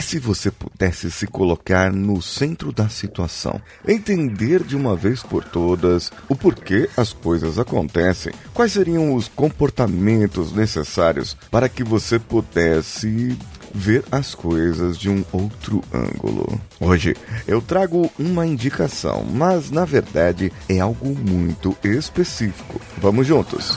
E 0.00 0.02
se 0.02 0.18
você 0.18 0.50
pudesse 0.50 1.10
se 1.10 1.26
colocar 1.26 1.92
no 1.92 2.22
centro 2.22 2.72
da 2.72 2.88
situação, 2.88 3.60
entender 3.86 4.62
de 4.62 4.74
uma 4.74 4.96
vez 4.96 5.22
por 5.22 5.44
todas 5.44 6.10
o 6.26 6.34
porquê 6.34 6.88
as 6.96 7.12
coisas 7.12 7.58
acontecem, 7.58 8.32
quais 8.54 8.72
seriam 8.72 9.14
os 9.14 9.28
comportamentos 9.28 10.54
necessários 10.54 11.36
para 11.50 11.68
que 11.68 11.84
você 11.84 12.18
pudesse 12.18 13.36
ver 13.74 14.02
as 14.10 14.34
coisas 14.34 14.96
de 14.96 15.10
um 15.10 15.22
outro 15.30 15.84
ângulo. 15.92 16.58
Hoje 16.80 17.14
eu 17.46 17.60
trago 17.60 18.10
uma 18.18 18.46
indicação, 18.46 19.22
mas 19.22 19.70
na 19.70 19.84
verdade 19.84 20.50
é 20.66 20.80
algo 20.80 21.14
muito 21.14 21.76
específico. 21.84 22.80
Vamos 22.96 23.26
juntos. 23.26 23.76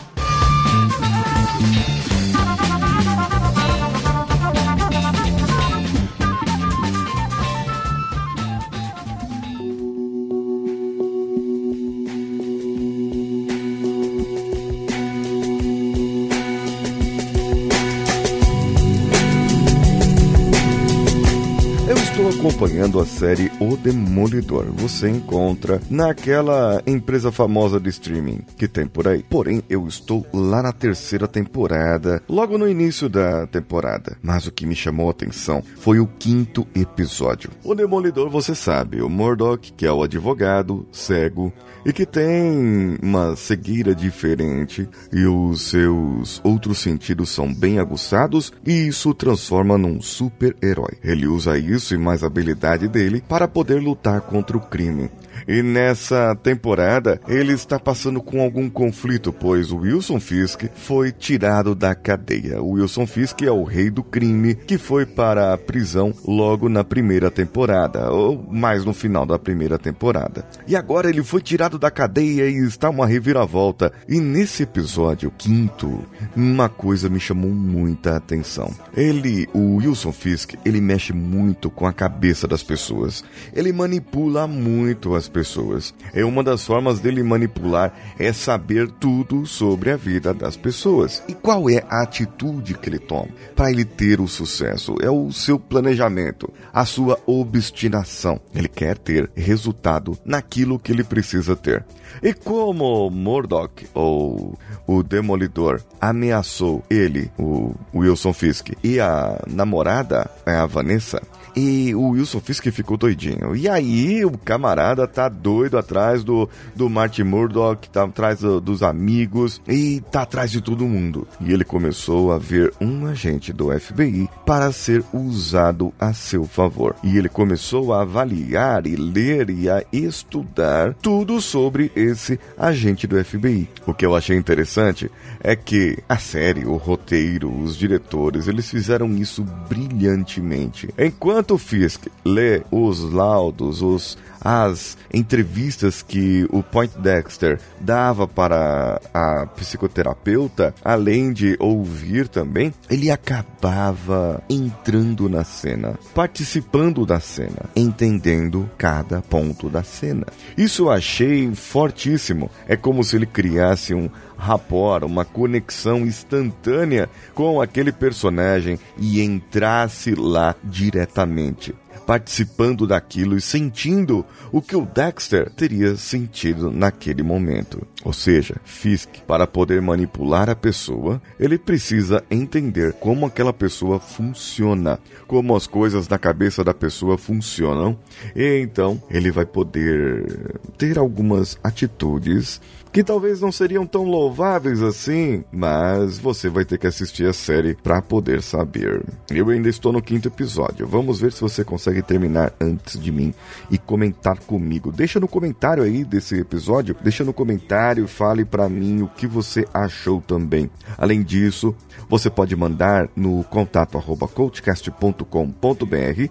Acompanhando 22.27 22.99
a 22.99 23.05
série 23.05 23.51
O 23.59 23.75
Demolidor. 23.75 24.65
Você 24.73 25.09
encontra 25.09 25.81
naquela 25.89 26.81
empresa 26.85 27.31
famosa 27.31 27.79
de 27.79 27.89
streaming 27.89 28.41
que 28.57 28.67
tem 28.67 28.85
por 28.87 29.07
aí. 29.07 29.23
Porém, 29.29 29.63
eu 29.69 29.87
estou 29.87 30.25
lá 30.33 30.61
na 30.61 30.71
terceira 30.71 31.27
temporada, 31.27 32.21
logo 32.29 32.57
no 32.57 32.67
início 32.67 33.09
da 33.09 33.47
temporada. 33.47 34.17
Mas 34.21 34.45
o 34.45 34.51
que 34.51 34.65
me 34.65 34.75
chamou 34.75 35.07
a 35.07 35.11
atenção 35.11 35.63
foi 35.77 35.99
o 35.99 36.07
quinto 36.07 36.67
episódio. 36.75 37.49
O 37.63 37.73
Demolidor, 37.73 38.29
você 38.29 38.53
sabe, 38.53 39.01
o 39.01 39.09
Murdoch, 39.09 39.73
que 39.73 39.85
é 39.85 39.91
o 39.91 40.03
advogado 40.03 40.85
cego 40.91 41.51
e 41.85 41.91
que 41.91 42.05
tem 42.05 42.97
uma 43.01 43.35
cegueira 43.35 43.95
diferente 43.95 44.87
e 45.11 45.25
os 45.25 45.63
seus 45.63 46.39
outros 46.43 46.79
sentidos 46.79 47.29
são 47.29 47.51
bem 47.53 47.79
aguçados 47.79 48.53
e 48.65 48.87
isso 48.87 49.09
o 49.09 49.13
transforma 49.13 49.77
num 49.77 50.01
super-herói. 50.01 50.97
Ele 51.03 51.27
usa 51.27 51.57
isso 51.57 51.93
e 51.93 51.97
habilidade 52.23 52.87
dele 52.87 53.23
para 53.27 53.47
poder 53.47 53.81
lutar 53.81 54.21
contra 54.21 54.57
o 54.57 54.61
crime. 54.61 55.09
E 55.47 55.61
nessa 55.61 56.35
temporada 56.35 57.19
ele 57.27 57.53
está 57.53 57.79
passando 57.79 58.21
com 58.21 58.41
algum 58.41 58.69
conflito, 58.69 59.33
pois 59.33 59.71
o 59.71 59.77
Wilson 59.77 60.19
Fisk 60.19 60.65
foi 60.75 61.11
tirado 61.11 61.75
da 61.75 61.95
cadeia. 61.95 62.61
O 62.61 62.71
Wilson 62.71 63.07
Fisk 63.07 63.41
é 63.41 63.51
o 63.51 63.63
rei 63.63 63.89
do 63.89 64.03
crime 64.03 64.55
que 64.55 64.77
foi 64.77 65.05
para 65.05 65.53
a 65.53 65.57
prisão 65.57 66.13
logo 66.25 66.69
na 66.69 66.83
primeira 66.83 67.31
temporada, 67.31 68.11
ou 68.11 68.41
mais 68.49 68.85
no 68.85 68.93
final 68.93 69.25
da 69.25 69.39
primeira 69.39 69.77
temporada. 69.77 70.45
E 70.67 70.75
agora 70.75 71.09
ele 71.09 71.23
foi 71.23 71.41
tirado 71.41 71.77
da 71.77 71.91
cadeia 71.91 72.47
e 72.49 72.57
está 72.65 72.89
uma 72.89 73.07
reviravolta. 73.07 73.91
E 74.07 74.19
nesse 74.19 74.63
episódio 74.63 75.31
quinto, 75.37 76.03
uma 76.35 76.69
coisa 76.69 77.09
me 77.09 77.19
chamou 77.19 77.51
muita 77.51 78.15
atenção. 78.15 78.71
Ele, 78.95 79.47
o 79.53 79.77
Wilson 79.77 80.11
Fisk, 80.11 80.55
ele 80.65 80.81
mexe 80.81 81.13
muito 81.13 81.69
com 81.69 81.87
a 81.87 81.93
cabeça 81.93 82.47
das 82.47 82.63
pessoas. 82.63 83.23
Ele 83.53 83.71
manipula 83.71 84.47
muito 84.47 85.15
as 85.15 85.27
pessoas. 85.31 85.93
É 86.13 86.23
uma 86.23 86.43
das 86.43 86.65
formas 86.65 86.99
dele 86.99 87.23
manipular 87.23 87.93
é 88.19 88.31
saber 88.31 88.89
tudo 88.91 89.45
sobre 89.45 89.91
a 89.91 89.97
vida 89.97 90.33
das 90.33 90.55
pessoas. 90.55 91.23
E 91.27 91.33
qual 91.33 91.69
é 91.69 91.83
a 91.89 92.03
atitude 92.03 92.75
que 92.75 92.89
ele 92.89 92.99
toma 92.99 93.29
para 93.55 93.71
ele 93.71 93.85
ter 93.85 94.19
o 94.19 94.27
sucesso? 94.27 94.95
É 95.01 95.09
o 95.09 95.31
seu 95.31 95.59
planejamento, 95.59 96.51
a 96.73 96.85
sua 96.85 97.17
obstinação. 97.25 98.39
Ele 98.53 98.67
quer 98.67 98.97
ter 98.97 99.31
resultado 99.35 100.17
naquilo 100.25 100.79
que 100.79 100.91
ele 100.91 101.03
precisa 101.03 101.55
ter. 101.55 101.85
E 102.21 102.33
como 102.33 103.09
Murdoch, 103.09 103.87
ou 103.93 104.57
o 104.85 105.03
Demolidor, 105.03 105.81
ameaçou 105.99 106.83
ele, 106.89 107.31
o 107.37 107.73
Wilson 107.93 108.33
Fisk, 108.33 108.69
e 108.83 108.99
a 108.99 109.41
namorada, 109.47 110.29
a 110.45 110.65
Vanessa, 110.65 111.21
e 111.55 111.93
o 111.95 112.09
Wilson 112.09 112.39
Fisk 112.39 112.67
ficou 112.71 112.97
doidinho. 112.97 113.55
E 113.55 113.67
aí 113.67 114.23
o 114.25 114.37
camarada 114.37 115.07
tá 115.07 115.20
doido 115.29 115.77
atrás 115.77 116.23
do, 116.23 116.49
do 116.75 116.89
Martin 116.89 117.23
Murdoch, 117.23 117.89
tá 117.89 118.03
atrás 118.03 118.39
do, 118.39 118.61
dos 118.61 118.81
amigos 118.81 119.61
e 119.67 120.01
tá 120.11 120.21
atrás 120.23 120.51
de 120.51 120.61
todo 120.61 120.87
mundo. 120.87 121.27
E 121.39 121.51
ele 121.51 121.63
começou 121.63 122.31
a 122.31 122.37
ver 122.37 122.73
um 122.79 123.05
agente 123.05 123.51
do 123.51 123.77
FBI 123.77 124.29
para 124.45 124.71
ser 124.71 125.03
usado 125.13 125.93
a 125.99 126.13
seu 126.13 126.45
favor. 126.45 126.95
E 127.03 127.17
ele 127.17 127.29
começou 127.29 127.93
a 127.93 128.01
avaliar 128.01 128.87
e 128.87 128.95
ler 128.95 129.49
e 129.49 129.69
a 129.69 129.83
estudar 129.91 130.93
tudo 130.95 131.41
sobre 131.41 131.91
esse 131.95 132.39
agente 132.57 133.05
do 133.05 133.23
FBI. 133.23 133.69
O 133.85 133.93
que 133.93 134.05
eu 134.05 134.15
achei 134.15 134.37
interessante 134.37 135.11
é 135.39 135.55
que 135.55 135.97
a 136.07 136.17
série, 136.17 136.65
o 136.65 136.75
roteiro, 136.77 137.53
os 137.61 137.75
diretores, 137.75 138.47
eles 138.47 138.69
fizeram 138.69 139.11
isso 139.11 139.43
brilhantemente. 139.67 140.89
Enquanto 140.97 141.51
Enquanto 141.51 141.57
Fisk 141.57 142.07
lê 142.23 142.61
os 142.69 142.99
laudos, 142.99 143.81
os 143.81 144.17
as 144.43 144.97
entrevistas 145.13 146.01
que 146.01 146.47
o 146.49 146.63
Point 146.63 146.97
Dexter 146.97 147.59
dava 147.79 148.27
para 148.27 148.99
a 149.13 149.45
psicoterapeuta, 149.47 150.73
além 150.83 151.33
de 151.33 151.55
ouvir 151.59 152.27
também, 152.27 152.73
ele 152.89 153.11
acabava 153.11 154.41
entrando 154.49 155.29
na 155.29 155.43
cena, 155.43 155.97
participando 156.13 157.05
da 157.05 157.19
cena, 157.19 157.69
entendendo 157.75 158.69
cada 158.77 159.21
ponto 159.21 159.69
da 159.69 159.83
cena. 159.83 160.25
Isso 160.57 160.83
eu 160.83 160.91
achei 160.91 161.53
fortíssimo. 161.53 162.49
É 162.67 162.75
como 162.75 163.03
se 163.03 163.15
ele 163.15 163.25
criasse 163.25 163.93
um 163.93 164.09
rapport, 164.37 165.03
uma 165.03 165.23
conexão 165.23 165.99
instantânea 165.99 167.09
com 167.35 167.61
aquele 167.61 167.91
personagem 167.91 168.79
e 168.97 169.21
entrasse 169.21 170.15
lá 170.15 170.55
diretamente 170.63 171.75
participando 172.05 172.87
daquilo 172.87 173.37
e 173.37 173.41
sentindo 173.41 174.25
o 174.51 174.61
que 174.61 174.75
o 174.75 174.85
Dexter 174.85 175.49
teria 175.49 175.95
sentido 175.95 176.71
naquele 176.71 177.23
momento. 177.23 177.85
Ou 178.03 178.13
seja, 178.13 178.55
Fisk, 178.65 179.09
para 179.27 179.45
poder 179.47 179.81
manipular 179.81 180.49
a 180.49 180.55
pessoa, 180.55 181.21
ele 181.39 181.57
precisa 181.57 182.23
entender 182.29 182.93
como 182.93 183.25
aquela 183.25 183.53
pessoa 183.53 183.99
funciona, 183.99 184.99
como 185.27 185.55
as 185.55 185.67
coisas 185.67 186.07
na 186.07 186.17
cabeça 186.17 186.63
da 186.63 186.73
pessoa 186.73 187.17
funcionam, 187.17 187.97
e 188.35 188.59
então 188.59 189.01
ele 189.09 189.31
vai 189.31 189.45
poder 189.45 190.59
ter 190.77 190.97
algumas 190.97 191.57
atitudes 191.63 192.59
que 192.91 193.03
talvez 193.03 193.39
não 193.39 193.51
seriam 193.51 193.85
tão 193.85 194.03
louváveis 194.03 194.81
assim, 194.81 195.43
mas 195.51 196.19
você 196.19 196.49
vai 196.49 196.65
ter 196.65 196.77
que 196.77 196.87
assistir 196.87 197.25
a 197.25 197.33
série 197.33 197.75
para 197.75 198.01
poder 198.01 198.41
saber. 198.41 199.01
Eu 199.29 199.49
ainda 199.49 199.69
estou 199.69 199.93
no 199.93 200.01
quinto 200.01 200.27
episódio. 200.27 200.85
Vamos 200.85 201.19
ver 201.21 201.31
se 201.31 201.41
você 201.41 201.63
consegue 201.63 202.01
terminar 202.01 202.51
antes 202.59 202.99
de 202.99 203.11
mim 203.11 203.33
e 203.69 203.77
comentar 203.77 204.39
comigo. 204.39 204.91
Deixa 204.91 205.19
no 205.19 205.27
comentário 205.27 205.83
aí 205.83 206.03
desse 206.03 206.39
episódio, 206.39 206.95
deixa 207.01 207.23
no 207.23 207.33
comentário, 207.33 208.07
fale 208.07 208.43
para 208.43 208.67
mim 208.67 209.01
o 209.01 209.07
que 209.07 209.25
você 209.25 209.65
achou 209.73 210.21
também. 210.21 210.69
Além 210.97 211.23
disso, 211.23 211.73
você 212.09 212.29
pode 212.29 212.55
mandar 212.55 213.07
no 213.15 213.43
contato 213.45 213.97
arroba 213.97 214.27
coachcast.com.br 214.27 215.25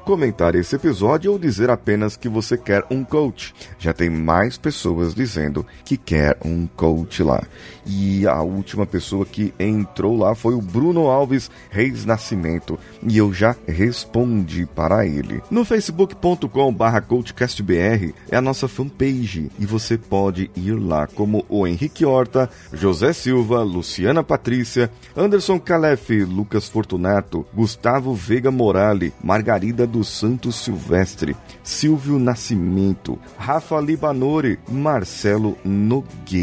comentar 0.05 0.55
esse 0.55 0.77
episódio 0.77 1.33
ou 1.33 1.39
dizer 1.39 1.71
apenas 1.71 2.17
que 2.17 2.29
você 2.29 2.59
quer 2.59 2.85
um 2.91 3.03
coach. 3.03 3.55
Já 3.79 3.93
tem 3.93 4.11
mais 4.11 4.59
pessoas 4.59 5.15
dizendo 5.15 5.65
que 5.85 5.97
quer 5.97 6.37
um 6.45 6.50
um 6.51 6.67
coach 6.67 7.23
lá. 7.23 7.43
E 7.87 8.27
a 8.27 8.41
última 8.43 8.87
pessoa 8.87 9.25
que 9.25 9.55
entrou 9.59 10.17
lá 10.17 10.35
foi 10.35 10.55
o 10.55 10.61
Bruno 10.61 11.09
Alves 11.09 11.51
Reis 11.71 12.05
Nascimento. 12.05 12.79
E 13.03 13.17
eu 13.17 13.33
já 13.33 13.57
respondi 13.67 14.67
para 14.67 15.07
ele. 15.07 15.43
No 15.51 15.65
facebook.com/barra 15.65 17.01
coachcastbr 17.01 18.13
é 18.31 18.37
a 18.37 18.41
nossa 18.41 18.69
fanpage 18.69 19.51
e 19.59 19.67
você 19.67 19.97
pode 19.97 20.51
ir 20.57 20.79
lá 20.79 21.07
como 21.07 21.45
o 21.49 21.67
Henrique 21.67 22.05
Horta, 22.05 22.51
José 22.73 23.13
Silva, 23.13 23.63
Luciana 23.63 24.23
Patrícia, 24.23 24.91
Anderson 25.17 25.59
Calef, 25.59 26.11
Lucas 26.25 26.69
Fortunato, 26.69 27.47
Gustavo 27.55 28.15
Veiga 28.15 28.51
Morale, 28.51 29.13
Margarida 29.23 29.87
dos 29.87 30.09
Santos 30.09 30.57
Silvestre, 30.57 31.37
Silvio 31.63 32.19
Nascimento, 32.19 33.19
Rafa 33.39 33.81
Libanori, 33.81 34.59
Marcelo 34.69 35.57
Nogueira. 35.65 36.40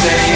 it's 0.09 0.36